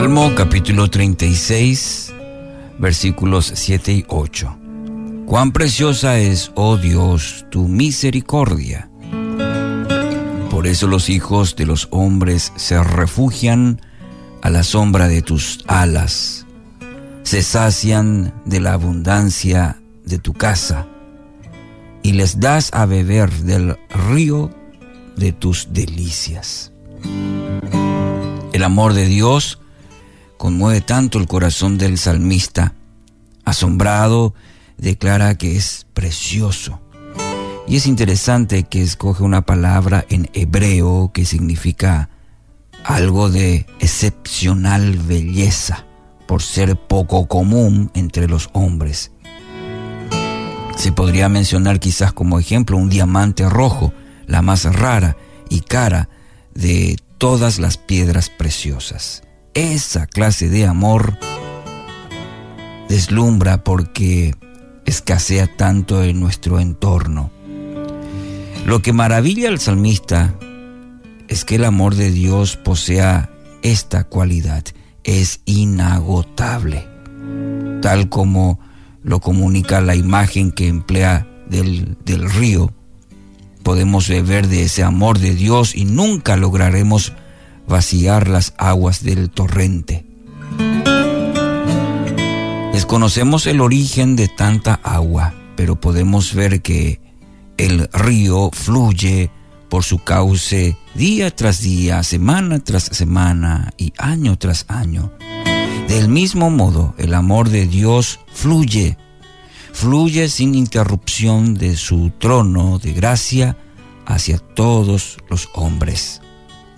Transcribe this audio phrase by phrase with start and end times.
[0.00, 2.14] Salmo capítulo 36,
[2.78, 4.58] versículos 7 y 8.
[5.26, 8.90] Cuán preciosa es, oh Dios, tu misericordia.
[10.50, 13.82] Por eso los hijos de los hombres se refugian
[14.40, 16.46] a la sombra de tus alas,
[17.22, 20.86] se sacian de la abundancia de tu casa
[22.02, 23.76] y les das a beber del
[24.08, 24.50] río
[25.18, 26.72] de tus delicias.
[28.54, 29.60] El amor de Dios
[30.40, 32.72] conmueve tanto el corazón del salmista.
[33.44, 34.32] Asombrado,
[34.78, 36.80] declara que es precioso.
[37.68, 42.08] Y es interesante que escoge una palabra en hebreo que significa
[42.84, 45.84] algo de excepcional belleza,
[46.26, 49.12] por ser poco común entre los hombres.
[50.74, 53.92] Se podría mencionar quizás como ejemplo un diamante rojo,
[54.26, 55.18] la más rara
[55.50, 56.08] y cara
[56.54, 59.22] de todas las piedras preciosas.
[59.54, 61.18] Esa clase de amor
[62.88, 64.32] deslumbra porque
[64.86, 67.32] escasea tanto en nuestro entorno.
[68.64, 70.36] Lo que maravilla al salmista
[71.26, 73.30] es que el amor de Dios posea
[73.62, 74.64] esta cualidad,
[75.02, 76.86] es inagotable,
[77.82, 78.60] tal como
[79.02, 82.72] lo comunica la imagen que emplea del, del río.
[83.64, 87.14] Podemos beber de ese amor de Dios y nunca lograremos
[87.70, 90.04] vaciar las aguas del torrente.
[92.74, 97.00] Desconocemos el origen de tanta agua, pero podemos ver que
[97.56, 99.30] el río fluye
[99.70, 105.12] por su cauce día tras día, semana tras semana y año tras año.
[105.88, 108.98] Del mismo modo, el amor de Dios fluye,
[109.72, 113.56] fluye sin interrupción de su trono de gracia
[114.06, 116.20] hacia todos los hombres.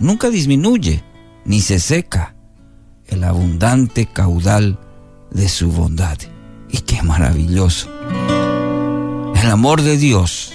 [0.03, 1.01] Nunca disminuye
[1.45, 2.35] ni se seca
[3.07, 4.77] el abundante caudal
[5.31, 6.17] de su bondad.
[6.69, 7.89] Y qué maravilloso.
[9.41, 10.51] El amor de Dios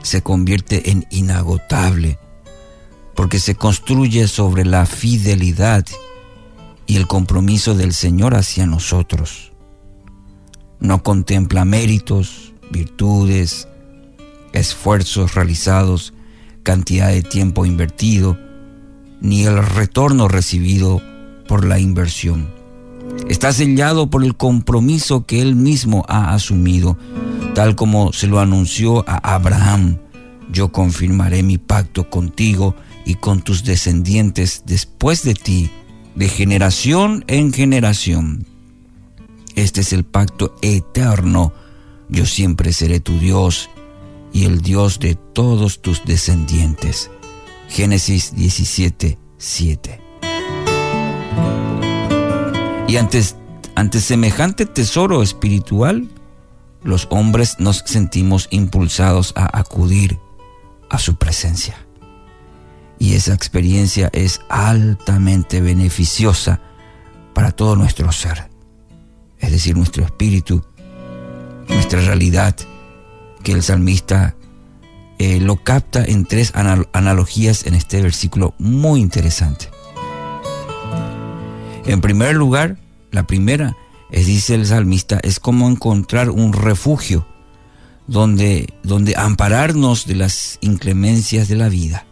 [0.00, 2.18] se convierte en inagotable
[3.14, 5.84] porque se construye sobre la fidelidad
[6.86, 9.52] y el compromiso del Señor hacia nosotros.
[10.80, 13.68] No contempla méritos, virtudes,
[14.54, 16.14] esfuerzos realizados,
[16.62, 18.38] cantidad de tiempo invertido,
[19.20, 21.00] ni el retorno recibido
[21.46, 22.48] por la inversión.
[23.28, 26.98] Está sellado por el compromiso que Él mismo ha asumido,
[27.54, 29.98] tal como se lo anunció a Abraham.
[30.50, 32.74] Yo confirmaré mi pacto contigo
[33.04, 35.70] y con tus descendientes después de ti
[36.14, 38.46] de generación en generación.
[39.54, 41.52] Este es el pacto eterno.
[42.08, 43.70] Yo siempre seré tu Dios
[44.32, 47.10] y el Dios de todos tus descendientes.
[47.68, 50.00] Génesis 17, 7.
[52.88, 53.36] Y antes,
[53.74, 56.08] ante semejante tesoro espiritual,
[56.82, 60.18] los hombres nos sentimos impulsados a acudir
[60.90, 61.76] a su presencia
[63.02, 66.60] y esa experiencia es altamente beneficiosa
[67.34, 68.48] para todo nuestro ser,
[69.40, 70.64] es decir, nuestro espíritu,
[71.68, 72.54] nuestra realidad,
[73.42, 74.34] que el salmista
[75.18, 79.70] eh, lo capta en tres analogías en este versículo muy interesante.
[81.84, 82.76] En primer lugar,
[83.10, 83.76] la primera,
[84.10, 87.26] es, dice el salmista, es como encontrar un refugio
[88.06, 92.04] donde, donde ampararnos de las inclemencias de la vida.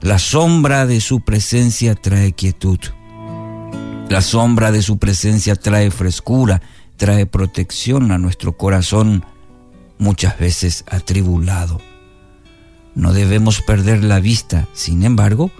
[0.00, 2.78] La sombra de su presencia trae quietud.
[4.08, 6.62] La sombra de su presencia trae frescura,
[6.96, 9.24] trae protección a nuestro corazón
[9.98, 11.80] muchas veces atribulado.
[12.94, 15.50] No debemos perder la vista, sin embargo,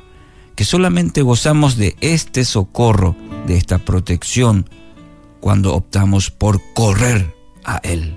[0.55, 3.15] que solamente gozamos de este socorro,
[3.47, 4.69] de esta protección,
[5.41, 8.17] cuando optamos por correr a Él.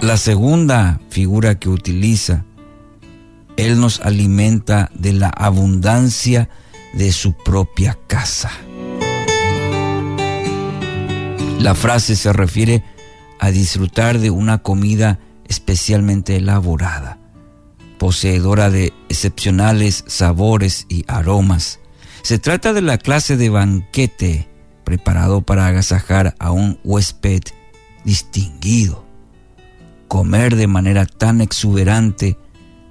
[0.00, 2.44] La, segunda figura que utiliza,
[3.56, 6.48] Él nos alimenta de la abundancia
[6.94, 8.50] de su propia casa.
[11.62, 12.82] La frase se refiere
[13.38, 17.18] a disfrutar de una comida especialmente elaborada,
[17.98, 21.80] poseedora de excepcionales sabores y aromas.
[22.22, 24.48] Se trata de la clase de banquete
[24.84, 27.42] preparado para agasajar a un huésped
[28.04, 29.12] distinguido
[30.12, 32.36] comer de manera tan exuberante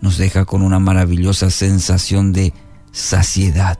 [0.02, 2.52] nos deja con una maravillosa sensación de
[2.92, 3.78] saciedad.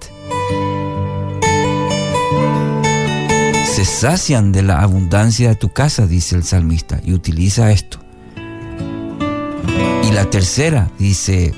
[3.72, 8.00] Se sacian de la abundancia de tu casa, dice el salmista, y utiliza esto.
[10.04, 11.54] Y la tercera dice,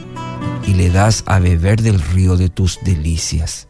[0.68, 3.68] y le das a beber del río de tus delicias.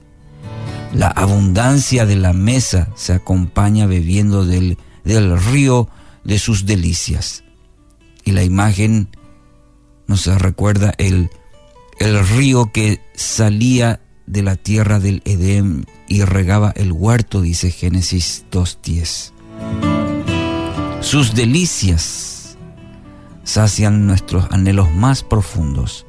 [0.93, 5.87] La abundancia de la mesa se acompaña bebiendo del, del río
[6.25, 7.45] de sus delicias.
[8.25, 9.07] Y la imagen
[10.05, 11.29] nos recuerda el,
[11.97, 18.45] el río que salía de la tierra del Edén y regaba el huerto, dice Génesis
[18.51, 19.31] 2.10.
[21.01, 22.57] Sus delicias
[23.43, 26.05] sacian nuestros anhelos más profundos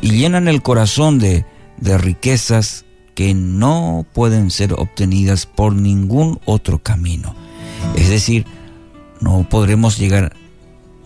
[0.00, 1.44] y llenan el corazón de,
[1.78, 2.84] de riquezas
[3.14, 7.34] que no pueden ser obtenidas por ningún otro camino.
[7.96, 8.46] Es decir,
[9.20, 10.36] no podremos llegar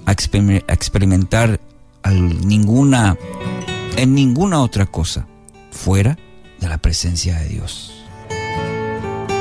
[0.06, 1.60] a experimentar
[2.44, 3.16] ninguna,
[3.96, 5.26] en ninguna otra cosa
[5.70, 6.18] fuera
[6.60, 7.92] de la presencia de Dios.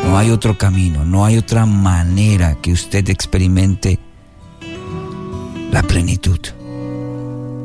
[0.06, 4.00] No hay otro camino, no hay otra manera que usted experimente
[5.72, 6.40] la plenitud.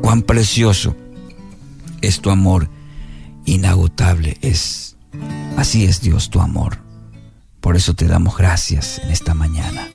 [0.02, 0.94] Cuán precioso
[2.02, 2.68] es tu amor,
[3.46, 4.96] inagotable es.
[5.56, 6.78] Así es Dios tu amor.
[7.60, 9.88] Por eso te damos gracias en esta mañana.